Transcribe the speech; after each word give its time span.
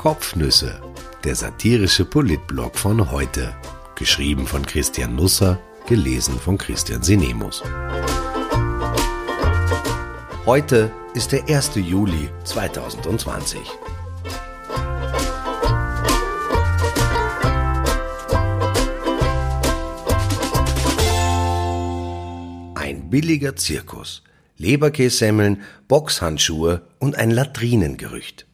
Kopfnüsse, 0.00 0.80
der 1.24 1.34
satirische 1.34 2.06
Politblog 2.06 2.78
von 2.78 3.10
heute. 3.10 3.54
Geschrieben 3.96 4.46
von 4.46 4.64
Christian 4.64 5.14
Nusser, 5.14 5.60
gelesen 5.86 6.40
von 6.40 6.56
Christian 6.56 7.02
Sinemus. 7.02 7.62
Heute 10.46 10.90
ist 11.12 11.32
der 11.32 11.46
1. 11.46 11.72
Juli 11.74 12.30
2020. 12.44 13.60
Ein 22.74 23.10
billiger 23.10 23.54
Zirkus. 23.54 24.22
Leberkässemmeln, 24.56 25.60
Boxhandschuhe 25.88 26.88
und 27.00 27.16
ein 27.16 27.30
Latrinengerücht. 27.30 28.46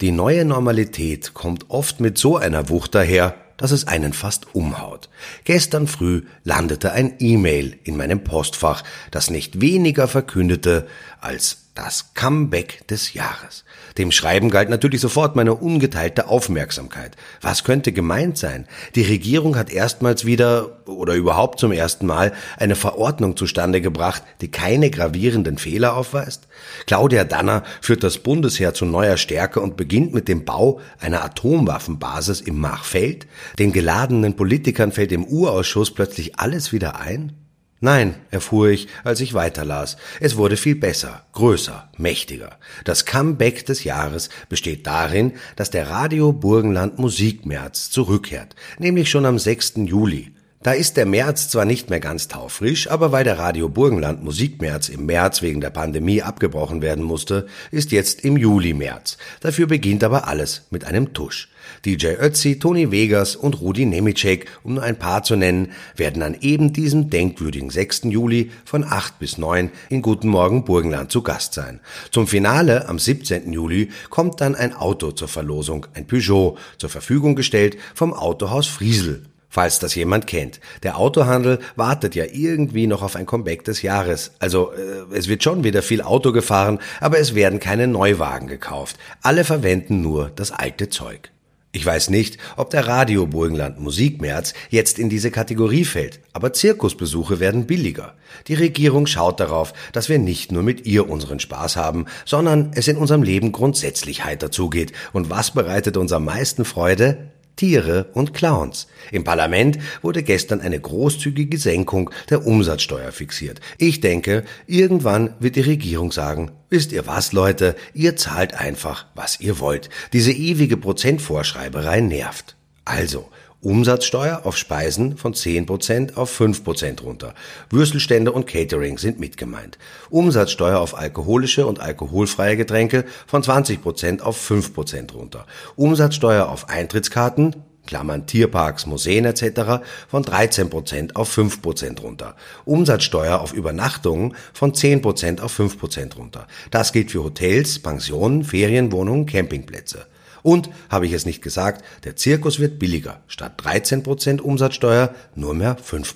Die 0.00 0.12
neue 0.12 0.44
Normalität 0.44 1.34
kommt 1.34 1.70
oft 1.70 1.98
mit 1.98 2.18
so 2.18 2.36
einer 2.36 2.68
Wucht 2.68 2.94
daher, 2.94 3.34
dass 3.56 3.72
es 3.72 3.88
einen 3.88 4.12
fast 4.12 4.54
umhaut. 4.54 5.08
Gestern 5.42 5.88
früh 5.88 6.22
landete 6.44 6.92
ein 6.92 7.14
E-Mail 7.18 7.76
in 7.82 7.96
meinem 7.96 8.22
Postfach, 8.22 8.84
das 9.10 9.28
nicht 9.28 9.60
weniger 9.60 10.06
verkündete 10.06 10.86
als 11.20 11.67
das 11.78 12.12
Comeback 12.14 12.88
des 12.88 13.14
Jahres. 13.14 13.64
Dem 13.98 14.10
Schreiben 14.10 14.50
galt 14.50 14.68
natürlich 14.68 15.00
sofort 15.00 15.36
meine 15.36 15.54
ungeteilte 15.54 16.26
Aufmerksamkeit. 16.26 17.16
Was 17.40 17.62
könnte 17.62 17.92
gemeint 17.92 18.36
sein? 18.36 18.66
Die 18.96 19.02
Regierung 19.02 19.56
hat 19.56 19.70
erstmals 19.70 20.24
wieder 20.24 20.80
oder 20.86 21.14
überhaupt 21.14 21.60
zum 21.60 21.70
ersten 21.70 22.04
Mal 22.04 22.32
eine 22.56 22.74
Verordnung 22.74 23.36
zustande 23.36 23.80
gebracht, 23.80 24.24
die 24.40 24.50
keine 24.50 24.90
gravierenden 24.90 25.56
Fehler 25.56 25.96
aufweist? 25.96 26.48
Claudia 26.86 27.22
Danner 27.22 27.62
führt 27.80 28.02
das 28.02 28.18
Bundesheer 28.18 28.74
zu 28.74 28.84
neuer 28.84 29.16
Stärke 29.16 29.60
und 29.60 29.76
beginnt 29.76 30.12
mit 30.12 30.26
dem 30.26 30.44
Bau 30.44 30.80
einer 30.98 31.24
Atomwaffenbasis 31.24 32.40
im 32.40 32.58
Machfeld? 32.58 33.28
Den 33.60 33.72
geladenen 33.72 34.34
Politikern 34.34 34.90
fällt 34.90 35.12
im 35.12 35.24
Urausschuss 35.24 35.94
plötzlich 35.94 36.40
alles 36.40 36.72
wieder 36.72 36.98
ein? 36.98 37.34
Nein, 37.80 38.16
erfuhr 38.32 38.70
ich, 38.70 38.88
als 39.04 39.20
ich 39.20 39.34
weiterlas. 39.34 39.98
Es 40.18 40.36
wurde 40.36 40.56
viel 40.56 40.74
besser, 40.74 41.24
größer, 41.32 41.88
mächtiger. 41.96 42.58
Das 42.84 43.06
Comeback 43.06 43.66
des 43.66 43.84
Jahres 43.84 44.30
besteht 44.48 44.86
darin, 44.86 45.34
dass 45.54 45.70
der 45.70 45.88
Radio 45.88 46.32
Burgenland 46.32 46.98
Musikmärz 46.98 47.90
zurückkehrt, 47.90 48.56
nämlich 48.78 49.08
schon 49.08 49.26
am 49.26 49.38
6. 49.38 49.74
Juli. 49.84 50.32
Da 50.60 50.72
ist 50.72 50.96
der 50.96 51.06
März 51.06 51.50
zwar 51.50 51.64
nicht 51.64 51.88
mehr 51.88 52.00
ganz 52.00 52.26
taufrisch, 52.26 52.90
aber 52.90 53.12
weil 53.12 53.22
der 53.22 53.38
Radio 53.38 53.68
Burgenland 53.68 54.24
Musikmärz 54.24 54.88
im 54.88 55.06
März 55.06 55.40
wegen 55.40 55.60
der 55.60 55.70
Pandemie 55.70 56.20
abgebrochen 56.20 56.82
werden 56.82 57.04
musste, 57.04 57.46
ist 57.70 57.92
jetzt 57.92 58.24
im 58.24 58.36
Juli 58.36 58.74
März. 58.74 59.18
Dafür 59.38 59.68
beginnt 59.68 60.02
aber 60.02 60.26
alles 60.26 60.62
mit 60.70 60.84
einem 60.84 61.14
Tusch. 61.14 61.48
DJ 61.84 62.08
Ötzi, 62.18 62.58
Toni 62.58 62.90
Vegas 62.90 63.36
und 63.36 63.60
Rudi 63.60 63.86
Nemicek, 63.86 64.46
um 64.64 64.74
nur 64.74 64.82
ein 64.82 64.98
paar 64.98 65.22
zu 65.22 65.36
nennen, 65.36 65.70
werden 65.94 66.24
an 66.24 66.36
eben 66.40 66.72
diesem 66.72 67.08
denkwürdigen 67.08 67.70
6. 67.70 68.06
Juli 68.06 68.50
von 68.64 68.82
8 68.82 69.20
bis 69.20 69.38
9 69.38 69.70
in 69.90 70.02
Guten 70.02 70.26
Morgen 70.26 70.64
Burgenland 70.64 71.12
zu 71.12 71.22
Gast 71.22 71.54
sein. 71.54 71.78
Zum 72.10 72.26
Finale 72.26 72.88
am 72.88 72.98
17. 72.98 73.52
Juli 73.52 73.90
kommt 74.10 74.40
dann 74.40 74.56
ein 74.56 74.74
Auto 74.74 75.12
zur 75.12 75.28
Verlosung, 75.28 75.86
ein 75.94 76.08
Peugeot, 76.08 76.58
zur 76.78 76.90
Verfügung 76.90 77.36
gestellt 77.36 77.76
vom 77.94 78.12
Autohaus 78.12 78.66
Friesel 78.66 79.22
falls 79.58 79.80
das 79.80 79.96
jemand 79.96 80.28
kennt. 80.28 80.60
Der 80.84 80.98
Autohandel 80.98 81.58
wartet 81.74 82.14
ja 82.14 82.26
irgendwie 82.30 82.86
noch 82.86 83.02
auf 83.02 83.16
ein 83.16 83.26
Comeback 83.26 83.64
des 83.64 83.82
Jahres. 83.82 84.30
Also 84.38 84.70
äh, 84.70 85.16
es 85.16 85.26
wird 85.26 85.42
schon 85.42 85.64
wieder 85.64 85.82
viel 85.82 86.00
Auto 86.00 86.30
gefahren, 86.30 86.78
aber 87.00 87.18
es 87.18 87.34
werden 87.34 87.58
keine 87.58 87.88
Neuwagen 87.88 88.46
gekauft. 88.46 88.98
Alle 89.20 89.42
verwenden 89.42 90.00
nur 90.00 90.30
das 90.36 90.52
alte 90.52 90.90
Zeug. 90.90 91.32
Ich 91.72 91.84
weiß 91.84 92.10
nicht, 92.10 92.38
ob 92.56 92.70
der 92.70 92.86
Radio 92.86 93.26
Burgenland 93.26 93.80
Musikmärz 93.80 94.54
jetzt 94.70 94.96
in 94.96 95.08
diese 95.08 95.32
Kategorie 95.32 95.84
fällt, 95.84 96.20
aber 96.32 96.52
Zirkusbesuche 96.52 97.40
werden 97.40 97.66
billiger. 97.66 98.14
Die 98.46 98.54
Regierung 98.54 99.08
schaut 99.08 99.40
darauf, 99.40 99.72
dass 99.92 100.08
wir 100.08 100.20
nicht 100.20 100.52
nur 100.52 100.62
mit 100.62 100.86
ihr 100.86 101.10
unseren 101.10 101.40
Spaß 101.40 101.74
haben, 101.74 102.06
sondern 102.24 102.70
es 102.76 102.86
in 102.86 102.96
unserem 102.96 103.24
Leben 103.24 103.50
grundsätzlich 103.50 104.24
heiter 104.24 104.52
zugeht. 104.52 104.92
Und 105.12 105.30
was 105.30 105.50
bereitet 105.50 105.96
uns 105.96 106.12
am 106.12 106.26
meisten 106.26 106.64
Freude? 106.64 107.32
Tiere 107.58 108.06
und 108.14 108.32
Clowns. 108.32 108.86
Im 109.10 109.24
Parlament 109.24 109.78
wurde 110.00 110.22
gestern 110.22 110.60
eine 110.60 110.80
großzügige 110.80 111.58
Senkung 111.58 112.10
der 112.30 112.46
Umsatzsteuer 112.46 113.12
fixiert. 113.12 113.60
Ich 113.76 114.00
denke, 114.00 114.44
irgendwann 114.66 115.34
wird 115.40 115.56
die 115.56 115.60
Regierung 115.60 116.12
sagen, 116.12 116.52
wisst 116.70 116.92
ihr 116.92 117.06
was, 117.06 117.32
Leute, 117.32 117.76
ihr 117.92 118.16
zahlt 118.16 118.54
einfach, 118.54 119.06
was 119.14 119.40
ihr 119.40 119.58
wollt. 119.58 119.90
Diese 120.12 120.32
ewige 120.32 120.76
Prozentvorschreiberei 120.76 122.00
nervt. 122.00 122.56
Also, 122.84 123.28
Umsatzsteuer 123.60 124.42
auf 124.44 124.56
Speisen 124.56 125.16
von 125.16 125.34
10% 125.34 126.14
auf 126.14 126.40
5% 126.40 127.02
runter. 127.02 127.34
Würstelstände 127.70 128.30
und 128.30 128.46
Catering 128.46 128.98
sind 128.98 129.18
mitgemeint. 129.18 129.78
Umsatzsteuer 130.10 130.78
auf 130.78 130.96
alkoholische 130.96 131.66
und 131.66 131.80
alkoholfreie 131.80 132.56
Getränke 132.56 133.04
von 133.26 133.42
20% 133.42 134.20
auf 134.20 134.38
5% 134.48 135.12
runter. 135.12 135.44
Umsatzsteuer 135.74 136.48
auf 136.48 136.68
Eintrittskarten, 136.68 137.56
Klammern 137.84 138.26
Tierparks, 138.26 138.86
Museen 138.86 139.24
etc. 139.24 139.82
von 140.08 140.22
13% 140.22 141.16
auf 141.16 141.36
5% 141.36 142.00
runter. 142.00 142.36
Umsatzsteuer 142.64 143.40
auf 143.40 143.52
Übernachtungen 143.52 144.36
von 144.52 144.72
10% 144.72 145.40
auf 145.40 145.58
5% 145.58 146.14
runter. 146.14 146.46
Das 146.70 146.92
gilt 146.92 147.10
für 147.10 147.24
Hotels, 147.24 147.80
Pensionen, 147.80 148.44
Ferienwohnungen, 148.44 149.26
Campingplätze. 149.26 150.06
Und, 150.42 150.70
habe 150.88 151.06
ich 151.06 151.12
es 151.12 151.26
nicht 151.26 151.42
gesagt, 151.42 151.84
der 152.04 152.16
Zirkus 152.16 152.58
wird 152.58 152.78
billiger. 152.78 153.20
Statt 153.26 153.60
13% 153.62 154.40
Umsatzsteuer 154.40 155.14
nur 155.34 155.54
mehr 155.54 155.76
5%. 155.78 156.14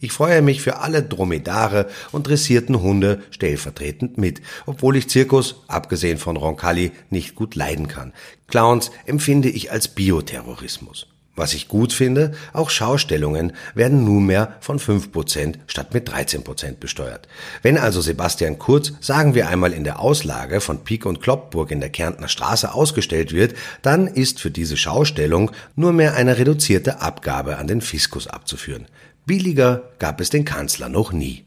Ich 0.00 0.12
freue 0.12 0.42
mich 0.42 0.60
für 0.60 0.80
alle 0.80 1.02
Dromedare 1.02 1.88
und 2.12 2.26
dressierten 2.26 2.82
Hunde 2.82 3.22
stellvertretend 3.30 4.18
mit, 4.18 4.42
obwohl 4.66 4.96
ich 4.96 5.08
Zirkus, 5.08 5.62
abgesehen 5.66 6.18
von 6.18 6.36
Roncalli, 6.36 6.92
nicht 7.08 7.34
gut 7.34 7.54
leiden 7.54 7.88
kann. 7.88 8.12
Clowns 8.46 8.90
empfinde 9.06 9.48
ich 9.48 9.72
als 9.72 9.88
Bioterrorismus. 9.88 11.06
Was 11.36 11.52
ich 11.52 11.66
gut 11.66 11.92
finde, 11.92 12.32
auch 12.52 12.70
Schaustellungen 12.70 13.52
werden 13.74 14.04
nunmehr 14.04 14.54
von 14.60 14.78
5% 14.78 15.56
statt 15.66 15.92
mit 15.92 16.08
13% 16.08 16.76
besteuert. 16.76 17.26
Wenn 17.62 17.76
also 17.76 18.00
Sebastian 18.00 18.58
Kurz, 18.58 18.92
sagen 19.00 19.34
wir 19.34 19.48
einmal 19.48 19.72
in 19.72 19.82
der 19.82 19.98
Auslage 19.98 20.60
von 20.60 20.84
Pik 20.84 21.06
und 21.06 21.20
Kloppburg 21.20 21.72
in 21.72 21.80
der 21.80 21.90
Kärntner 21.90 22.28
Straße 22.28 22.72
ausgestellt 22.72 23.32
wird, 23.32 23.54
dann 23.82 24.06
ist 24.06 24.38
für 24.38 24.52
diese 24.52 24.76
Schaustellung 24.76 25.50
nur 25.74 25.92
mehr 25.92 26.14
eine 26.14 26.38
reduzierte 26.38 27.00
Abgabe 27.00 27.58
an 27.58 27.66
den 27.66 27.80
Fiskus 27.80 28.28
abzuführen. 28.28 28.86
Billiger 29.26 29.90
gab 29.98 30.20
es 30.20 30.30
den 30.30 30.44
Kanzler 30.44 30.88
noch 30.88 31.12
nie. 31.12 31.43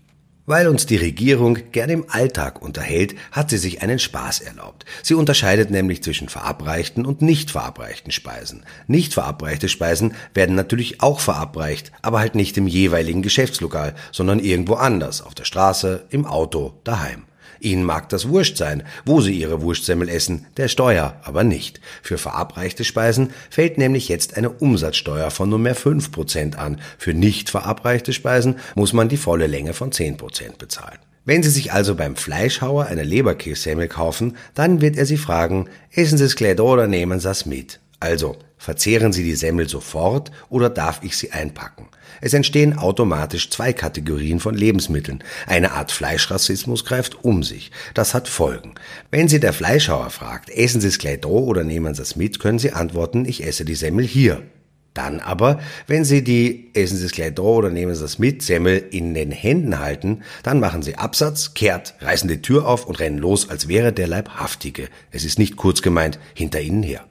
Weil 0.49 0.69
uns 0.69 0.85
die 0.85 0.95
Regierung 0.95 1.57
gern 1.73 1.89
im 1.89 2.05
Alltag 2.07 2.61
unterhält, 2.61 3.15
hat 3.33 3.49
sie 3.49 3.57
sich 3.57 3.81
einen 3.81 3.99
Spaß 3.99 4.39
erlaubt. 4.39 4.85
Sie 5.03 5.13
unterscheidet 5.13 5.71
nämlich 5.71 6.01
zwischen 6.01 6.29
verabreichten 6.29 7.05
und 7.05 7.21
nicht 7.21 7.51
verabreichten 7.51 8.13
Speisen. 8.13 8.65
Nicht 8.87 9.13
verabreichte 9.13 9.67
Speisen 9.67 10.13
werden 10.33 10.55
natürlich 10.55 11.01
auch 11.01 11.19
verabreicht, 11.19 11.91
aber 12.01 12.19
halt 12.19 12.35
nicht 12.35 12.57
im 12.57 12.65
jeweiligen 12.65 13.23
Geschäftslokal, 13.23 13.93
sondern 14.13 14.39
irgendwo 14.39 14.75
anders, 14.75 15.21
auf 15.21 15.35
der 15.35 15.43
Straße, 15.43 16.05
im 16.11 16.25
Auto, 16.25 16.79
daheim. 16.85 17.25
Ihnen 17.59 17.83
mag 17.83 18.09
das 18.09 18.27
Wurscht 18.29 18.57
sein, 18.57 18.83
wo 19.05 19.21
Sie 19.21 19.33
Ihre 19.33 19.61
Wurstsemmel 19.61 20.09
essen, 20.09 20.45
der 20.57 20.67
Steuer 20.67 21.19
aber 21.23 21.43
nicht. 21.43 21.81
Für 22.01 22.17
verabreichte 22.17 22.83
Speisen 22.83 23.31
fällt 23.49 23.77
nämlich 23.77 24.09
jetzt 24.09 24.37
eine 24.37 24.49
Umsatzsteuer 24.49 25.31
von 25.31 25.49
nur 25.49 25.59
mehr 25.59 25.75
5% 25.75 26.55
an. 26.55 26.79
Für 26.97 27.13
nicht 27.13 27.49
verabreichte 27.49 28.13
Speisen 28.13 28.57
muss 28.75 28.93
man 28.93 29.09
die 29.09 29.17
volle 29.17 29.47
Länge 29.47 29.73
von 29.73 29.91
10% 29.91 30.57
bezahlen. 30.57 30.99
Wenn 31.25 31.43
Sie 31.43 31.49
sich 31.49 31.73
also 31.73 31.95
beim 31.95 32.15
Fleischhauer 32.15 32.85
eine 32.85 33.03
Leberkässemmel 33.03 33.89
kaufen, 33.89 34.37
dann 34.53 34.79
wird 34.79 34.95
er 34.95 35.05
Sie 35.05 35.17
fragen, 35.17 35.67
essen 35.91 36.17
Sie 36.17 36.23
es 36.23 36.37
gleich 36.37 36.57
oder 36.59 36.87
nehmen 36.87 37.19
Sie 37.19 37.29
es 37.29 37.45
mit? 37.45 37.81
Also, 37.99 38.37
verzehren 38.57 39.11
Sie 39.11 39.23
die 39.23 39.35
Semmel 39.35 39.67
sofort 39.67 40.31
oder 40.49 40.69
darf 40.69 40.99
ich 41.01 41.17
sie 41.17 41.31
einpacken? 41.31 41.87
Es 42.21 42.33
entstehen 42.33 42.77
automatisch 42.77 43.49
zwei 43.49 43.73
Kategorien 43.73 44.39
von 44.39 44.55
Lebensmitteln. 44.55 45.23
Eine 45.47 45.71
Art 45.71 45.91
Fleischrassismus 45.91 46.85
greift 46.85 47.23
um 47.23 47.43
sich. 47.43 47.71
Das 47.93 48.13
hat 48.13 48.27
Folgen. 48.27 48.75
Wenn 49.11 49.27
Sie 49.27 49.39
der 49.39 49.53
Fleischhauer 49.53 50.09
fragt, 50.09 50.49
essen 50.49 50.81
Sie 50.81 50.87
es 50.87 50.99
gleich 50.99 51.21
da 51.21 51.29
oder 51.29 51.63
nehmen 51.63 51.95
Sie 51.95 52.01
es 52.01 52.15
mit, 52.15 52.39
können 52.39 52.59
Sie 52.59 52.71
antworten, 52.71 53.25
ich 53.25 53.43
esse 53.43 53.65
die 53.65 53.75
Semmel 53.75 54.05
hier. 54.05 54.43
Dann 54.93 55.19
aber, 55.19 55.59
wenn 55.85 56.05
Sie 56.05 56.23
die 56.23 56.71
essen 56.73 56.97
Sie 56.97 57.05
es 57.05 57.11
gleich 57.11 57.35
da 57.35 57.43
oder 57.43 57.69
nehmen 57.69 57.93
Sie 57.93 58.03
es 58.03 58.17
mit 58.17 58.41
Semmel 58.41 58.83
in 58.89 59.13
den 59.13 59.31
Händen 59.31 59.79
halten, 59.79 60.23
dann 60.41 60.59
machen 60.59 60.81
Sie 60.81 60.95
Absatz, 60.95 61.53
kehrt, 61.53 61.95
reißen 61.99 62.27
die 62.27 62.41
Tür 62.41 62.67
auf 62.67 62.87
und 62.87 62.99
rennen 62.99 63.19
los, 63.19 63.49
als 63.49 63.67
wäre 63.67 63.93
der 63.93 64.07
Leibhaftige. 64.07 64.87
Es 65.11 65.23
ist 65.23 65.37
nicht 65.37 65.55
kurz 65.55 65.83
gemeint, 65.83 66.19
hinter 66.33 66.61
Ihnen 66.61 66.81
her. 66.81 67.05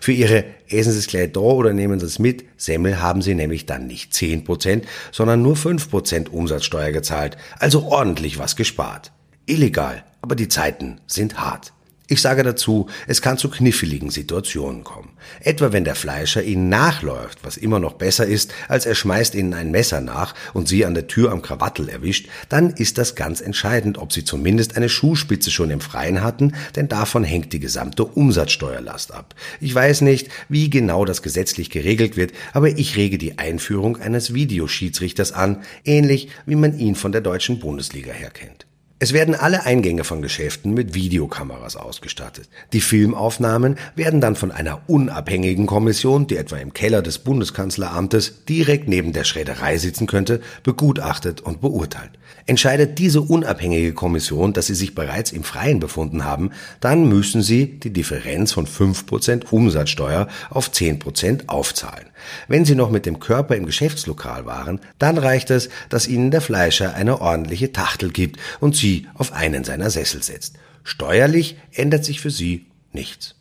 Für 0.00 0.12
Ihre 0.12 0.44
essen 0.68 0.92
Sie 0.92 0.98
es 0.98 1.06
gleich 1.06 1.32
da 1.32 1.40
oder 1.40 1.72
nehmen 1.72 2.00
Sie 2.00 2.06
es 2.06 2.18
mit, 2.18 2.44
Semmel 2.56 3.00
haben 3.00 3.22
Sie 3.22 3.34
nämlich 3.34 3.66
dann 3.66 3.86
nicht 3.86 4.12
10%, 4.12 4.82
sondern 5.10 5.42
nur 5.42 5.56
5% 5.56 6.28
Umsatzsteuer 6.28 6.92
gezahlt, 6.92 7.36
also 7.58 7.84
ordentlich 7.84 8.38
was 8.38 8.56
gespart. 8.56 9.12
Illegal, 9.46 10.04
aber 10.20 10.36
die 10.36 10.48
Zeiten 10.48 11.00
sind 11.06 11.38
hart. 11.40 11.72
Ich 12.12 12.20
sage 12.20 12.42
dazu, 12.42 12.88
es 13.06 13.22
kann 13.22 13.38
zu 13.38 13.48
kniffligen 13.48 14.10
Situationen 14.10 14.84
kommen. 14.84 15.08
Etwa 15.40 15.72
wenn 15.72 15.84
der 15.84 15.94
Fleischer 15.94 16.42
Ihnen 16.42 16.68
nachläuft, 16.68 17.38
was 17.42 17.56
immer 17.56 17.78
noch 17.78 17.94
besser 17.94 18.26
ist, 18.26 18.52
als 18.68 18.84
er 18.84 18.94
schmeißt 18.94 19.34
Ihnen 19.34 19.54
ein 19.54 19.70
Messer 19.70 20.02
nach 20.02 20.34
und 20.52 20.68
Sie 20.68 20.84
an 20.84 20.92
der 20.92 21.06
Tür 21.06 21.32
am 21.32 21.40
Krawattel 21.40 21.88
erwischt, 21.88 22.28
dann 22.50 22.68
ist 22.68 22.98
das 22.98 23.14
ganz 23.14 23.40
entscheidend, 23.40 23.96
ob 23.96 24.12
Sie 24.12 24.24
zumindest 24.24 24.76
eine 24.76 24.90
Schuhspitze 24.90 25.50
schon 25.50 25.70
im 25.70 25.80
Freien 25.80 26.22
hatten, 26.22 26.52
denn 26.76 26.86
davon 26.86 27.24
hängt 27.24 27.54
die 27.54 27.60
gesamte 27.60 28.04
Umsatzsteuerlast 28.04 29.14
ab. 29.14 29.34
Ich 29.58 29.74
weiß 29.74 30.02
nicht, 30.02 30.28
wie 30.50 30.68
genau 30.68 31.06
das 31.06 31.22
gesetzlich 31.22 31.70
geregelt 31.70 32.18
wird, 32.18 32.32
aber 32.52 32.68
ich 32.68 32.94
rege 32.98 33.16
die 33.16 33.38
Einführung 33.38 33.96
eines 33.96 34.34
Videoschiedsrichters 34.34 35.32
an, 35.32 35.62
ähnlich 35.86 36.28
wie 36.44 36.56
man 36.56 36.78
ihn 36.78 36.94
von 36.94 37.10
der 37.10 37.22
deutschen 37.22 37.58
Bundesliga 37.58 38.12
her 38.12 38.28
kennt. 38.28 38.66
Es 39.02 39.12
werden 39.12 39.34
alle 39.34 39.66
Eingänge 39.66 40.04
von 40.04 40.22
Geschäften 40.22 40.74
mit 40.74 40.94
Videokameras 40.94 41.74
ausgestattet. 41.74 42.48
Die 42.72 42.80
Filmaufnahmen 42.80 43.74
werden 43.96 44.20
dann 44.20 44.36
von 44.36 44.52
einer 44.52 44.82
unabhängigen 44.86 45.66
Kommission, 45.66 46.28
die 46.28 46.36
etwa 46.36 46.58
im 46.58 46.72
Keller 46.72 47.02
des 47.02 47.18
Bundeskanzleramtes 47.18 48.44
direkt 48.44 48.86
neben 48.86 49.12
der 49.12 49.24
Schredderei 49.24 49.76
sitzen 49.76 50.06
könnte, 50.06 50.40
begutachtet 50.62 51.40
und 51.40 51.60
beurteilt. 51.60 52.12
Entscheidet 52.46 53.00
diese 53.00 53.22
unabhängige 53.22 53.92
Kommission, 53.92 54.52
dass 54.52 54.68
sie 54.68 54.74
sich 54.76 54.94
bereits 54.94 55.32
im 55.32 55.42
Freien 55.42 55.80
befunden 55.80 56.24
haben, 56.24 56.50
dann 56.78 57.08
müssen 57.08 57.42
sie 57.42 57.80
die 57.80 57.92
Differenz 57.92 58.52
von 58.52 58.68
5% 58.68 59.50
Umsatzsteuer 59.50 60.28
auf 60.48 60.70
10% 60.70 61.48
aufzahlen. 61.48 62.06
Wenn 62.46 62.64
sie 62.64 62.76
noch 62.76 62.90
mit 62.90 63.06
dem 63.06 63.18
Körper 63.18 63.56
im 63.56 63.66
Geschäftslokal 63.66 64.46
waren, 64.46 64.80
dann 65.00 65.18
reicht 65.18 65.50
es, 65.50 65.70
dass 65.88 66.06
ihnen 66.06 66.30
der 66.30 66.40
Fleischer 66.40 66.94
eine 66.94 67.20
ordentliche 67.20 67.72
Tachtel 67.72 68.12
gibt 68.12 68.38
und 68.60 68.76
sie 68.76 68.91
auf 69.14 69.32
einen 69.32 69.64
seiner 69.64 69.90
Sessel 69.90 70.22
setzt. 70.22 70.58
Steuerlich 70.84 71.56
ändert 71.72 72.04
sich 72.04 72.20
für 72.20 72.30
sie 72.30 72.66
nichts. 72.92 73.36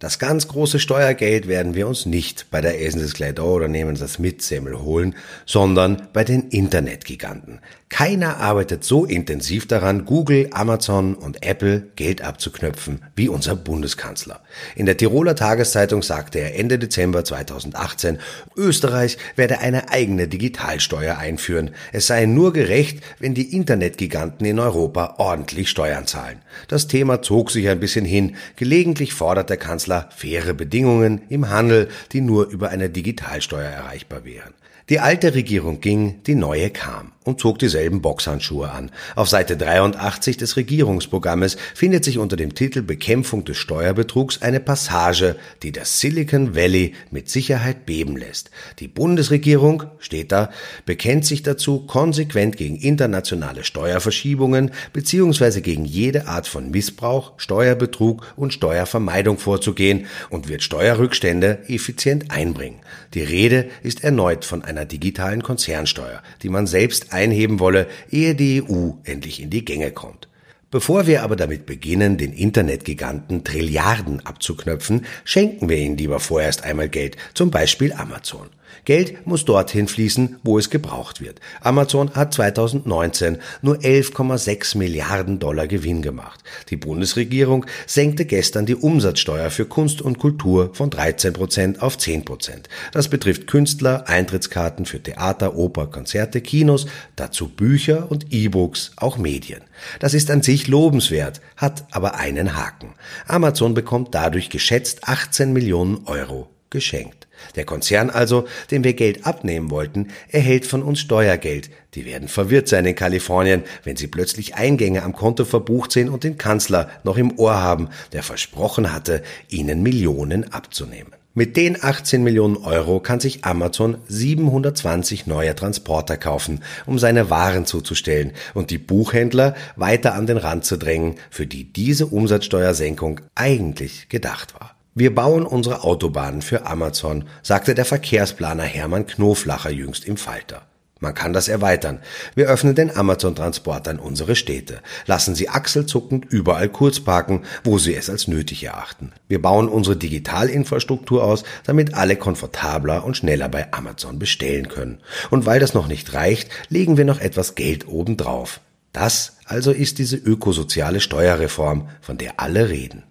Das 0.00 0.18
ganz 0.18 0.48
große 0.48 0.78
Steuergeld 0.78 1.46
werden 1.46 1.74
wir 1.74 1.86
uns 1.86 2.06
nicht 2.06 2.46
bei 2.50 2.62
der 2.62 2.82
Essen 2.82 3.00
des 3.00 3.12
Gleido 3.12 3.44
oder 3.44 3.68
nehmen 3.68 3.98
das 3.98 4.18
mit 4.18 4.40
Semmel 4.40 4.80
holen, 4.80 5.14
sondern 5.44 6.08
bei 6.14 6.24
den 6.24 6.48
Internetgiganten. 6.48 7.60
Keiner 7.90 8.38
arbeitet 8.38 8.82
so 8.82 9.04
intensiv 9.04 9.66
daran, 9.66 10.06
Google, 10.06 10.48
Amazon 10.52 11.14
und 11.14 11.44
Apple 11.44 11.88
Geld 11.96 12.22
abzuknöpfen 12.22 13.04
wie 13.14 13.28
unser 13.28 13.56
Bundeskanzler. 13.56 14.40
In 14.74 14.86
der 14.86 14.96
Tiroler 14.96 15.34
Tageszeitung 15.34 16.02
sagte 16.02 16.38
er 16.38 16.58
Ende 16.58 16.78
Dezember 16.78 17.22
2018, 17.24 18.18
Österreich 18.56 19.18
werde 19.36 19.58
eine 19.58 19.90
eigene 19.90 20.28
Digitalsteuer 20.28 21.18
einführen. 21.18 21.72
Es 21.92 22.06
sei 22.06 22.24
nur 22.24 22.54
gerecht, 22.54 23.04
wenn 23.18 23.34
die 23.34 23.54
Internetgiganten 23.54 24.46
in 24.46 24.60
Europa 24.60 25.16
ordentlich 25.18 25.68
Steuern 25.68 26.06
zahlen. 26.06 26.38
Das 26.68 26.86
Thema 26.86 27.20
zog 27.20 27.50
sich 27.50 27.68
ein 27.68 27.80
bisschen 27.80 28.06
hin. 28.06 28.36
Gelegentlich 28.56 29.12
fordert 29.12 29.50
der 29.50 29.56
Kanzler 29.58 29.89
faire 30.10 30.54
Bedingungen 30.54 31.22
im 31.28 31.50
Handel, 31.50 31.88
die 32.12 32.20
nur 32.20 32.48
über 32.48 32.70
eine 32.70 32.90
Digitalsteuer 32.90 33.68
erreichbar 33.68 34.24
wären. 34.24 34.54
Die 34.90 34.98
alte 34.98 35.34
Regierung 35.34 35.80
ging, 35.80 36.20
die 36.24 36.34
neue 36.34 36.68
kam 36.70 37.12
und 37.22 37.38
zog 37.38 37.58
dieselben 37.58 38.02
Boxhandschuhe 38.02 38.70
an. 38.70 38.90
Auf 39.14 39.28
Seite 39.28 39.56
83 39.56 40.36
des 40.36 40.56
Regierungsprogrammes 40.56 41.56
findet 41.74 42.02
sich 42.04 42.18
unter 42.18 42.36
dem 42.36 42.54
Titel 42.54 42.82
Bekämpfung 42.82 43.44
des 43.44 43.58
Steuerbetrugs 43.58 44.42
eine 44.42 44.58
Passage, 44.58 45.36
die 45.62 45.70
das 45.70 46.00
Silicon 46.00 46.56
Valley 46.56 46.94
mit 47.10 47.28
Sicherheit 47.28 47.86
beben 47.86 48.16
lässt. 48.16 48.50
Die 48.78 48.88
Bundesregierung, 48.88 49.84
steht 49.98 50.32
da, 50.32 50.50
bekennt 50.86 51.26
sich 51.26 51.42
dazu, 51.42 51.86
konsequent 51.86 52.56
gegen 52.56 52.76
internationale 52.76 53.64
Steuerverschiebungen 53.64 54.72
bzw. 54.92 55.60
gegen 55.60 55.84
jede 55.84 56.26
Art 56.26 56.48
von 56.48 56.70
Missbrauch, 56.70 57.34
Steuerbetrug 57.36 58.26
und 58.34 58.54
Steuervermeidung 58.54 59.38
vorzugehen 59.38 60.06
und 60.30 60.48
wird 60.48 60.62
Steuerrückstände 60.62 61.60
effizient 61.68 62.30
einbringen. 62.30 62.80
Die 63.14 63.22
Rede 63.22 63.68
ist 63.82 64.02
erneut 64.02 64.44
von 64.44 64.64
einer 64.64 64.79
digitalen 64.84 65.42
Konzernsteuer, 65.42 66.22
die 66.42 66.48
man 66.48 66.66
selbst 66.66 67.12
einheben 67.12 67.60
wolle, 67.60 67.86
ehe 68.10 68.34
die 68.34 68.62
EU 68.62 68.92
endlich 69.04 69.40
in 69.40 69.50
die 69.50 69.64
Gänge 69.64 69.90
kommt. 69.90 70.28
Bevor 70.70 71.08
wir 71.08 71.24
aber 71.24 71.34
damit 71.34 71.66
beginnen, 71.66 72.16
den 72.16 72.32
Internetgiganten 72.32 73.42
Trilliarden 73.42 74.24
abzuknöpfen, 74.24 75.04
schenken 75.24 75.68
wir 75.68 75.76
ihnen 75.76 75.96
lieber 75.96 76.20
vorerst 76.20 76.62
einmal 76.62 76.88
Geld, 76.88 77.16
zum 77.34 77.50
Beispiel 77.50 77.92
Amazon. 77.92 78.48
Geld 78.84 79.26
muss 79.26 79.44
dorthin 79.44 79.88
fließen, 79.88 80.38
wo 80.42 80.58
es 80.58 80.70
gebraucht 80.70 81.20
wird. 81.20 81.40
Amazon 81.60 82.10
hat 82.14 82.34
2019 82.34 83.38
nur 83.62 83.76
11,6 83.76 84.78
Milliarden 84.78 85.38
Dollar 85.38 85.66
Gewinn 85.66 86.02
gemacht. 86.02 86.40
Die 86.70 86.76
Bundesregierung 86.76 87.66
senkte 87.86 88.24
gestern 88.24 88.66
die 88.66 88.74
Umsatzsteuer 88.74 89.50
für 89.50 89.66
Kunst 89.66 90.02
und 90.02 90.18
Kultur 90.18 90.70
von 90.74 90.90
13 90.90 91.32
Prozent 91.32 91.82
auf 91.82 91.98
10 91.98 92.24
Prozent. 92.24 92.68
Das 92.92 93.08
betrifft 93.08 93.46
Künstler, 93.46 94.08
Eintrittskarten 94.08 94.86
für 94.86 95.02
Theater, 95.02 95.56
Oper, 95.56 95.86
Konzerte, 95.86 96.40
Kinos, 96.40 96.86
dazu 97.16 97.48
Bücher 97.48 98.10
und 98.10 98.32
E-Books, 98.32 98.92
auch 98.96 99.18
Medien. 99.18 99.62
Das 99.98 100.14
ist 100.14 100.30
an 100.30 100.42
sich 100.42 100.68
lobenswert, 100.68 101.40
hat 101.56 101.84
aber 101.90 102.16
einen 102.16 102.56
Haken. 102.56 102.94
Amazon 103.26 103.74
bekommt 103.74 104.14
dadurch 104.14 104.50
geschätzt 104.50 105.08
18 105.08 105.52
Millionen 105.52 106.02
Euro 106.06 106.48
geschenkt. 106.70 107.26
Der 107.56 107.64
Konzern 107.64 108.10
also, 108.10 108.46
dem 108.70 108.84
wir 108.84 108.94
Geld 108.94 109.26
abnehmen 109.26 109.70
wollten, 109.70 110.08
erhält 110.28 110.66
von 110.66 110.82
uns 110.82 111.00
Steuergeld. 111.00 111.70
Die 111.94 112.06
werden 112.06 112.28
verwirrt 112.28 112.68
sein 112.68 112.86
in 112.86 112.94
Kalifornien, 112.94 113.64
wenn 113.84 113.96
sie 113.96 114.06
plötzlich 114.06 114.54
Eingänge 114.54 115.02
am 115.02 115.12
Konto 115.12 115.44
verbucht 115.44 115.92
sehen 115.92 116.08
und 116.08 116.24
den 116.24 116.38
Kanzler 116.38 116.88
noch 117.04 117.16
im 117.16 117.38
Ohr 117.38 117.54
haben, 117.54 117.88
der 118.12 118.22
versprochen 118.22 118.92
hatte, 118.92 119.22
ihnen 119.48 119.82
Millionen 119.82 120.52
abzunehmen. 120.52 121.12
Mit 121.32 121.56
den 121.56 121.80
18 121.80 122.24
Millionen 122.24 122.56
Euro 122.56 122.98
kann 122.98 123.20
sich 123.20 123.44
Amazon 123.44 123.98
720 124.08 125.28
neue 125.28 125.54
Transporter 125.54 126.16
kaufen, 126.16 126.58
um 126.86 126.98
seine 126.98 127.30
Waren 127.30 127.66
zuzustellen 127.66 128.32
und 128.52 128.70
die 128.70 128.78
Buchhändler 128.78 129.54
weiter 129.76 130.14
an 130.14 130.26
den 130.26 130.38
Rand 130.38 130.64
zu 130.64 130.76
drängen, 130.76 131.14
für 131.30 131.46
die 131.46 131.72
diese 131.72 132.06
Umsatzsteuersenkung 132.06 133.20
eigentlich 133.36 134.08
gedacht 134.08 134.54
war. 134.58 134.74
Wir 134.94 135.14
bauen 135.14 135.46
unsere 135.46 135.84
Autobahnen 135.84 136.42
für 136.42 136.66
Amazon, 136.66 137.24
sagte 137.42 137.76
der 137.76 137.84
Verkehrsplaner 137.84 138.64
Hermann 138.64 139.06
Knoflacher 139.06 139.70
jüngst 139.70 140.04
im 140.04 140.16
Falter. 140.16 140.62
Man 140.98 141.14
kann 141.14 141.32
das 141.32 141.48
erweitern. 141.48 142.00
Wir 142.34 142.48
öffnen 142.48 142.74
den 142.74 142.94
Amazon-Transportern 142.94 143.98
unsere 143.98 144.34
Städte, 144.36 144.80
lassen 145.06 145.34
sie 145.34 145.48
achselzuckend 145.48 146.26
überall 146.26 146.68
kurz 146.68 147.00
parken, 147.00 147.44
wo 147.64 147.78
sie 147.78 147.94
es 147.94 148.10
als 148.10 148.28
nötig 148.28 148.64
erachten. 148.64 149.12
Wir 149.26 149.40
bauen 149.40 149.68
unsere 149.68 149.96
Digitalinfrastruktur 149.96 151.24
aus, 151.24 151.44
damit 151.64 151.94
alle 151.94 152.16
komfortabler 152.16 153.04
und 153.04 153.16
schneller 153.16 153.48
bei 153.48 153.72
Amazon 153.72 154.18
bestellen 154.18 154.68
können. 154.68 154.98
Und 155.30 155.46
weil 155.46 155.60
das 155.60 155.72
noch 155.72 155.86
nicht 155.86 156.12
reicht, 156.12 156.50
legen 156.68 156.96
wir 156.96 157.06
noch 157.06 157.20
etwas 157.20 157.54
Geld 157.54 157.88
obendrauf. 157.88 158.60
Das 158.92 159.36
also 159.46 159.70
ist 159.70 159.98
diese 159.98 160.16
ökosoziale 160.16 161.00
Steuerreform, 161.00 161.88
von 162.02 162.18
der 162.18 162.40
alle 162.40 162.68
reden. 162.68 163.04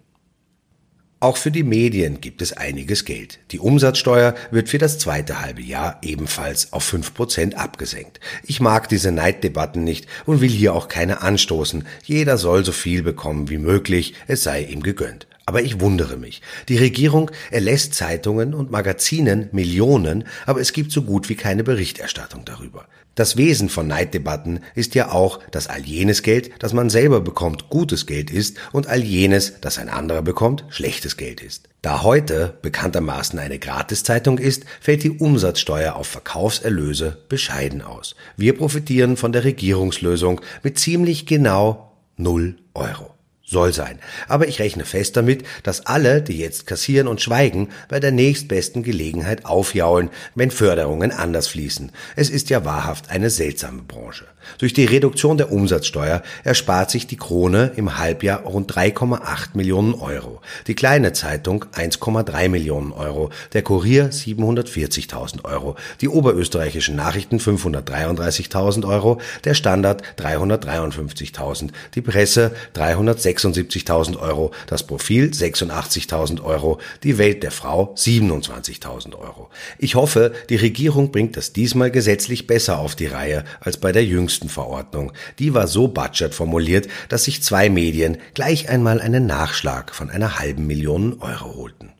Auch 1.22 1.36
für 1.36 1.50
die 1.50 1.64
Medien 1.64 2.22
gibt 2.22 2.40
es 2.40 2.54
einiges 2.54 3.04
Geld. 3.04 3.40
Die 3.50 3.58
Umsatzsteuer 3.58 4.34
wird 4.50 4.70
für 4.70 4.78
das 4.78 4.98
zweite 4.98 5.42
halbe 5.42 5.60
Jahr 5.60 5.98
ebenfalls 6.00 6.72
auf 6.72 6.82
fünf 6.82 7.12
Prozent 7.12 7.58
abgesenkt. 7.58 8.20
Ich 8.42 8.58
mag 8.60 8.88
diese 8.88 9.12
Neiddebatten 9.12 9.84
nicht 9.84 10.06
und 10.24 10.40
will 10.40 10.48
hier 10.48 10.72
auch 10.72 10.88
keine 10.88 11.20
anstoßen. 11.20 11.84
Jeder 12.04 12.38
soll 12.38 12.64
so 12.64 12.72
viel 12.72 13.02
bekommen 13.02 13.50
wie 13.50 13.58
möglich, 13.58 14.14
es 14.28 14.44
sei 14.44 14.62
ihm 14.62 14.82
gegönnt. 14.82 15.26
Aber 15.44 15.60
ich 15.60 15.78
wundere 15.78 16.16
mich. 16.16 16.40
Die 16.70 16.78
Regierung 16.78 17.30
erlässt 17.50 17.92
Zeitungen 17.92 18.54
und 18.54 18.70
Magazinen 18.70 19.50
Millionen, 19.52 20.24
aber 20.46 20.62
es 20.62 20.72
gibt 20.72 20.90
so 20.90 21.02
gut 21.02 21.28
wie 21.28 21.34
keine 21.34 21.64
Berichterstattung 21.64 22.46
darüber. 22.46 22.86
Das 23.20 23.36
Wesen 23.36 23.68
von 23.68 23.86
Neiddebatten 23.86 24.60
ist 24.74 24.94
ja 24.94 25.12
auch, 25.12 25.40
dass 25.50 25.66
all 25.66 25.82
jenes 25.82 26.22
Geld, 26.22 26.52
das 26.58 26.72
man 26.72 26.88
selber 26.88 27.20
bekommt, 27.20 27.68
gutes 27.68 28.06
Geld 28.06 28.30
ist 28.30 28.56
und 28.72 28.86
all 28.86 29.02
jenes, 29.02 29.60
das 29.60 29.76
ein 29.76 29.90
anderer 29.90 30.22
bekommt, 30.22 30.64
schlechtes 30.70 31.18
Geld 31.18 31.42
ist. 31.42 31.68
Da 31.82 32.02
heute 32.02 32.56
bekanntermaßen 32.62 33.38
eine 33.38 33.58
Gratiszeitung 33.58 34.38
ist, 34.38 34.64
fällt 34.80 35.02
die 35.02 35.10
Umsatzsteuer 35.10 35.96
auf 35.96 36.06
Verkaufserlöse 36.06 37.18
bescheiden 37.28 37.82
aus. 37.82 38.16
Wir 38.38 38.56
profitieren 38.56 39.18
von 39.18 39.32
der 39.32 39.44
Regierungslösung 39.44 40.40
mit 40.62 40.78
ziemlich 40.78 41.26
genau 41.26 41.92
null 42.16 42.56
Euro. 42.72 43.19
Soll 43.50 43.72
sein. 43.72 43.98
Aber 44.28 44.46
ich 44.46 44.60
rechne 44.60 44.84
fest 44.84 45.16
damit, 45.16 45.42
dass 45.64 45.84
alle, 45.84 46.22
die 46.22 46.38
jetzt 46.38 46.68
kassieren 46.68 47.08
und 47.08 47.20
schweigen, 47.20 47.70
bei 47.88 47.98
der 47.98 48.12
nächstbesten 48.12 48.84
Gelegenheit 48.84 49.44
aufjaulen, 49.44 50.10
wenn 50.36 50.52
Förderungen 50.52 51.10
anders 51.10 51.48
fließen. 51.48 51.90
Es 52.14 52.30
ist 52.30 52.48
ja 52.48 52.64
wahrhaft 52.64 53.10
eine 53.10 53.28
seltsame 53.28 53.82
Branche. 53.82 54.26
Durch 54.58 54.72
die 54.72 54.84
Reduktion 54.84 55.36
der 55.36 55.52
Umsatzsteuer 55.52 56.22
erspart 56.44 56.90
sich 56.90 57.06
die 57.06 57.16
Krone 57.16 57.72
im 57.76 57.98
Halbjahr 57.98 58.42
rund 58.42 58.72
3,8 58.72 59.50
Millionen 59.54 59.94
Euro, 59.94 60.40
die 60.66 60.74
kleine 60.74 61.12
Zeitung 61.12 61.66
1,3 61.74 62.48
Millionen 62.48 62.92
Euro, 62.92 63.30
der 63.52 63.62
Kurier 63.62 64.10
740.000 64.10 65.44
Euro, 65.44 65.76
die 66.00 66.08
oberösterreichischen 66.08 66.96
Nachrichten 66.96 67.38
533.000 67.38 68.86
Euro, 68.86 69.20
der 69.44 69.54
Standard 69.54 70.02
353.000, 70.18 71.70
die 71.94 72.02
Presse 72.02 72.52
306 72.72 73.39
76.000 73.44 74.18
Euro, 74.18 74.52
das 74.66 74.86
Profil 74.86 75.30
86.000 75.30 76.42
Euro, 76.42 76.78
die 77.02 77.18
Welt 77.18 77.42
der 77.42 77.50
Frau 77.50 77.94
27.000 77.96 79.14
Euro. 79.18 79.50
Ich 79.78 79.94
hoffe, 79.94 80.32
die 80.48 80.56
Regierung 80.56 81.12
bringt 81.12 81.36
das 81.36 81.52
diesmal 81.52 81.90
gesetzlich 81.90 82.46
besser 82.46 82.78
auf 82.78 82.94
die 82.94 83.06
Reihe 83.06 83.44
als 83.60 83.76
bei 83.76 83.92
der 83.92 84.04
jüngsten 84.04 84.48
Verordnung. 84.48 85.12
Die 85.38 85.54
war 85.54 85.66
so 85.66 85.88
budget 85.88 86.34
formuliert, 86.34 86.88
dass 87.08 87.24
sich 87.24 87.42
zwei 87.42 87.68
Medien 87.68 88.18
gleich 88.34 88.68
einmal 88.68 89.00
einen 89.00 89.26
Nachschlag 89.26 89.94
von 89.94 90.10
einer 90.10 90.38
halben 90.38 90.66
Million 90.66 91.20
Euro 91.20 91.54
holten. 91.56 91.99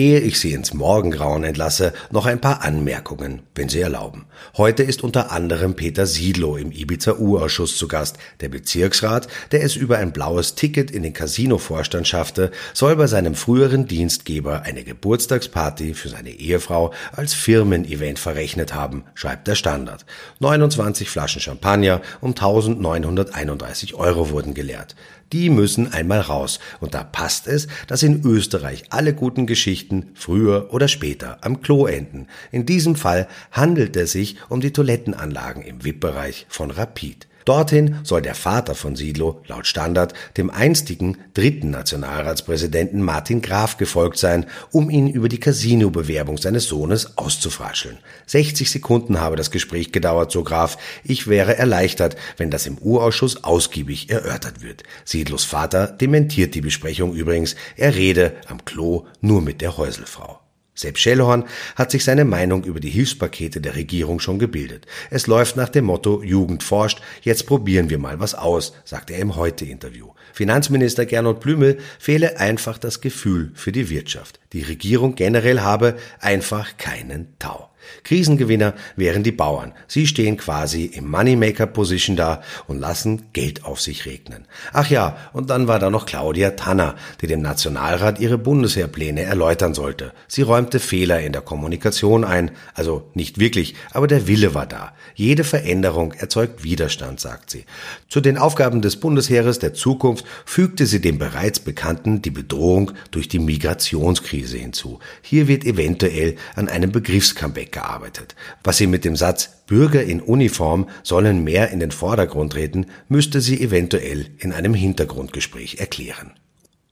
Ehe 0.00 0.20
ich 0.20 0.40
Sie 0.40 0.54
ins 0.54 0.72
Morgengrauen 0.72 1.44
entlasse, 1.44 1.92
noch 2.10 2.24
ein 2.24 2.40
paar 2.40 2.62
Anmerkungen, 2.64 3.42
wenn 3.54 3.68
Sie 3.68 3.82
erlauben. 3.82 4.24
Heute 4.56 4.82
ist 4.82 5.04
unter 5.04 5.30
anderem 5.30 5.76
Peter 5.76 6.06
Siedlow 6.06 6.56
im 6.56 6.72
Ibiza-U-Ausschuss 6.72 7.76
zu 7.76 7.86
Gast. 7.86 8.16
Der 8.40 8.48
Bezirksrat, 8.48 9.28
der 9.52 9.62
es 9.62 9.76
über 9.76 9.98
ein 9.98 10.12
blaues 10.14 10.54
Ticket 10.54 10.90
in 10.90 11.02
den 11.02 11.12
Casino-Vorstand 11.12 12.08
schaffte, 12.08 12.50
soll 12.72 12.96
bei 12.96 13.08
seinem 13.08 13.34
früheren 13.34 13.88
Dienstgeber 13.88 14.62
eine 14.62 14.84
Geburtstagsparty 14.84 15.92
für 15.92 16.08
seine 16.08 16.30
Ehefrau 16.30 16.94
als 17.12 17.34
Firmen-Event 17.34 18.18
verrechnet 18.18 18.72
haben, 18.72 19.04
schreibt 19.12 19.48
der 19.48 19.54
Standard. 19.54 20.06
29 20.38 21.10
Flaschen 21.10 21.42
Champagner 21.42 22.00
um 22.22 22.30
1931 22.30 23.96
Euro 23.96 24.30
wurden 24.30 24.54
geleert 24.54 24.96
die 25.32 25.50
müssen 25.50 25.92
einmal 25.92 26.20
raus. 26.20 26.58
Und 26.80 26.94
da 26.94 27.04
passt 27.04 27.46
es, 27.46 27.68
dass 27.86 28.02
in 28.02 28.22
Österreich 28.24 28.84
alle 28.90 29.14
guten 29.14 29.46
Geschichten 29.46 30.10
früher 30.14 30.72
oder 30.72 30.88
später 30.88 31.38
am 31.42 31.60
Klo 31.62 31.86
enden. 31.86 32.26
In 32.52 32.66
diesem 32.66 32.96
Fall 32.96 33.28
handelt 33.50 33.96
es 33.96 34.12
sich 34.12 34.36
um 34.48 34.60
die 34.60 34.72
Toilettenanlagen 34.72 35.62
im 35.62 35.84
VIP-Bereich 35.84 36.46
von 36.48 36.70
Rapid. 36.70 37.29
Dorthin 37.50 37.96
soll 38.04 38.22
der 38.22 38.36
Vater 38.36 38.76
von 38.76 38.94
Siedlow 38.94 39.42
laut 39.48 39.66
Standard 39.66 40.14
dem 40.36 40.50
einstigen 40.50 41.16
dritten 41.34 41.72
Nationalratspräsidenten 41.72 43.02
Martin 43.02 43.42
Graf 43.42 43.76
gefolgt 43.76 44.18
sein, 44.18 44.46
um 44.70 44.88
ihn 44.88 45.08
über 45.08 45.28
die 45.28 45.40
Casino-Bewerbung 45.40 46.38
seines 46.38 46.66
Sohnes 46.68 47.18
auszufrascheln. 47.18 47.98
60 48.26 48.70
Sekunden 48.70 49.18
habe 49.18 49.34
das 49.34 49.50
Gespräch 49.50 49.90
gedauert, 49.90 50.30
so 50.30 50.44
Graf. 50.44 50.78
Ich 51.02 51.26
wäre 51.26 51.58
erleichtert, 51.58 52.14
wenn 52.36 52.52
das 52.52 52.68
im 52.68 52.78
Urausschuss 52.78 53.42
ausgiebig 53.42 54.10
erörtert 54.10 54.62
wird. 54.62 54.84
Siedlows 55.04 55.42
Vater 55.42 55.88
dementiert 55.88 56.54
die 56.54 56.60
Besprechung 56.60 57.14
übrigens. 57.14 57.56
Er 57.74 57.96
rede 57.96 58.34
am 58.46 58.64
Klo 58.64 59.06
nur 59.20 59.42
mit 59.42 59.60
der 59.60 59.76
Häuselfrau. 59.76 60.38
Sepp 60.80 60.98
Schellhorn 60.98 61.44
hat 61.76 61.90
sich 61.90 62.04
seine 62.04 62.24
Meinung 62.24 62.64
über 62.64 62.80
die 62.80 62.88
Hilfspakete 62.88 63.60
der 63.60 63.76
Regierung 63.76 64.18
schon 64.18 64.38
gebildet. 64.38 64.86
Es 65.10 65.26
läuft 65.26 65.56
nach 65.56 65.68
dem 65.68 65.84
Motto 65.84 66.22
Jugend 66.22 66.62
forscht, 66.62 67.02
jetzt 67.22 67.46
probieren 67.46 67.90
wir 67.90 67.98
mal 67.98 68.18
was 68.18 68.34
aus, 68.34 68.72
sagt 68.84 69.10
er 69.10 69.18
im 69.18 69.36
Heute-Interview. 69.36 70.08
Finanzminister 70.32 71.06
Gernot 71.06 71.40
Blümel 71.40 71.78
fehle 71.98 72.38
einfach 72.38 72.78
das 72.78 73.00
Gefühl 73.00 73.52
für 73.54 73.72
die 73.72 73.90
Wirtschaft. 73.90 74.40
Die 74.52 74.62
Regierung 74.62 75.14
generell 75.14 75.60
habe 75.60 75.96
einfach 76.18 76.76
keinen 76.78 77.38
Tau. 77.38 77.69
Krisengewinner 78.04 78.74
wären 78.96 79.22
die 79.22 79.32
Bauern. 79.32 79.72
Sie 79.86 80.06
stehen 80.06 80.36
quasi 80.36 80.84
im 80.84 81.10
Moneymaker-Position 81.10 82.16
da 82.16 82.42
und 82.66 82.80
lassen 82.80 83.24
Geld 83.32 83.64
auf 83.64 83.80
sich 83.80 84.06
regnen. 84.06 84.46
Ach 84.72 84.88
ja, 84.90 85.16
und 85.32 85.50
dann 85.50 85.68
war 85.68 85.78
da 85.78 85.90
noch 85.90 86.06
Claudia 86.06 86.50
Tanner, 86.50 86.96
die 87.20 87.26
dem 87.26 87.42
Nationalrat 87.42 88.20
ihre 88.20 88.38
Bundesheerpläne 88.38 89.22
erläutern 89.22 89.74
sollte. 89.74 90.12
Sie 90.28 90.42
räumte 90.42 90.80
Fehler 90.80 91.20
in 91.20 91.32
der 91.32 91.42
Kommunikation 91.42 92.24
ein, 92.24 92.50
also 92.74 93.10
nicht 93.14 93.38
wirklich, 93.38 93.74
aber 93.92 94.06
der 94.06 94.26
Wille 94.26 94.54
war 94.54 94.66
da. 94.66 94.92
Jede 95.14 95.44
Veränderung 95.44 96.12
erzeugt 96.12 96.64
Widerstand, 96.64 97.20
sagt 97.20 97.50
sie. 97.50 97.64
Zu 98.08 98.20
den 98.20 98.38
Aufgaben 98.38 98.82
des 98.82 98.96
Bundesheeres 98.96 99.58
der 99.58 99.74
Zukunft 99.74 100.24
fügte 100.44 100.86
sie 100.86 101.00
dem 101.00 101.18
bereits 101.18 101.60
bekannten 101.60 102.22
die 102.22 102.30
Bedrohung 102.30 102.92
durch 103.10 103.28
die 103.28 103.38
Migrationskrise 103.38 104.58
hinzu. 104.58 104.98
Hier 105.22 105.48
wird 105.48 105.64
eventuell 105.64 106.36
an 106.54 106.68
einem 106.68 106.92
Begriffscomeback 106.92 107.69
gearbeitet. 107.72 108.34
Was 108.64 108.76
sie 108.76 108.86
mit 108.86 109.04
dem 109.04 109.16
Satz 109.16 109.64
Bürger 109.66 110.02
in 110.02 110.20
Uniform 110.20 110.88
sollen 111.02 111.44
mehr 111.44 111.70
in 111.70 111.80
den 111.80 111.90
Vordergrund 111.90 112.52
treten, 112.52 112.86
müsste 113.08 113.40
sie 113.40 113.60
eventuell 113.60 114.26
in 114.38 114.52
einem 114.52 114.74
Hintergrundgespräch 114.74 115.78
erklären. 115.78 116.32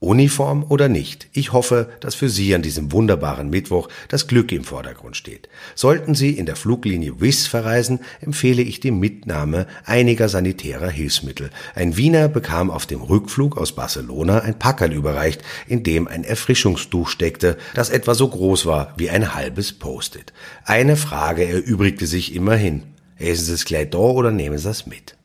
Uniform 0.01 0.65
oder 0.69 0.87
nicht, 0.87 1.27
ich 1.33 1.51
hoffe, 1.51 1.89
dass 1.99 2.15
für 2.15 2.29
Sie 2.29 2.55
an 2.55 2.61
diesem 2.61 2.93
wunderbaren 2.93 3.49
Mittwoch 3.49 3.89
das 4.07 4.27
Glück 4.27 4.53
im 4.53 4.63
Vordergrund 4.63 5.17
steht. 5.17 5.49
Sollten 5.75 6.15
Sie 6.15 6.31
in 6.31 6.45
der 6.45 6.55
Fluglinie 6.55 7.19
WIS 7.19 7.47
verreisen, 7.47 7.99
empfehle 8.21 8.61
ich 8.61 8.79
die 8.79 8.91
Mitnahme 8.91 9.67
einiger 9.83 10.29
sanitärer 10.29 10.89
Hilfsmittel. 10.89 11.49
Ein 11.75 11.97
Wiener 11.97 12.29
bekam 12.29 12.71
auf 12.71 12.85
dem 12.85 13.01
Rückflug 13.01 13.57
aus 13.57 13.75
Barcelona 13.75 14.39
ein 14.39 14.57
Packerl 14.57 14.93
überreicht, 14.93 15.41
in 15.67 15.83
dem 15.83 16.07
ein 16.07 16.23
Erfrischungstuch 16.23 17.09
steckte, 17.09 17.57
das 17.73 17.89
etwa 17.89 18.15
so 18.15 18.29
groß 18.29 18.65
war 18.65 18.93
wie 18.95 19.09
ein 19.09 19.35
halbes 19.35 19.73
Post-it. 19.73 20.31
Eine 20.63 20.95
Frage 20.95 21.45
erübrigte 21.45 22.07
sich 22.07 22.33
immerhin. 22.33 22.83
Essen 23.17 23.43
Sie 23.43 23.53
es 23.53 23.65
gleich 23.65 23.89
da 23.89 23.97
oder 23.97 24.31
nehmen 24.31 24.59
Sie 24.59 24.69
es 24.69 24.87
mit? 24.87 25.18